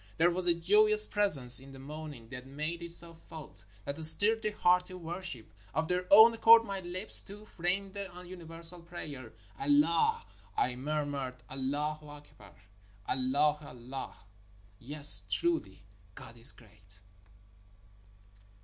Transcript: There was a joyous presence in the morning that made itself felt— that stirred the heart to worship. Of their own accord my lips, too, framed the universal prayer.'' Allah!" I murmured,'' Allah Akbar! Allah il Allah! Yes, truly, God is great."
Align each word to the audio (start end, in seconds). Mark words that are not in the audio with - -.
There 0.17 0.31
was 0.31 0.47
a 0.47 0.55
joyous 0.55 1.05
presence 1.05 1.59
in 1.59 1.73
the 1.73 1.77
morning 1.77 2.27
that 2.29 2.47
made 2.47 2.81
itself 2.81 3.21
felt— 3.29 3.65
that 3.85 4.03
stirred 4.03 4.41
the 4.41 4.49
heart 4.49 4.87
to 4.87 4.97
worship. 4.97 5.53
Of 5.75 5.87
their 5.89 6.07
own 6.09 6.33
accord 6.33 6.63
my 6.63 6.79
lips, 6.79 7.21
too, 7.21 7.45
framed 7.45 7.93
the 7.93 8.09
universal 8.25 8.81
prayer.'' 8.81 9.31
Allah!" 9.61 10.25
I 10.57 10.75
murmured,'' 10.75 11.43
Allah 11.51 11.99
Akbar! 12.01 12.55
Allah 13.07 13.59
il 13.61 13.67
Allah! 13.93 14.15
Yes, 14.79 15.23
truly, 15.29 15.83
God 16.15 16.35
is 16.35 16.51
great." 16.51 17.03